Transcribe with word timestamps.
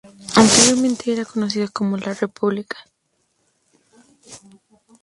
Anteriormente 0.35 1.13
era 1.13 1.25
conocida 1.25 1.67
como 1.67 1.95
"La 1.95 2.15
República". 2.15 2.75